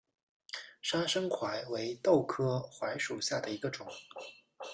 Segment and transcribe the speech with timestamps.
[0.81, 3.87] 砂生槐为豆科槐属下的一个种。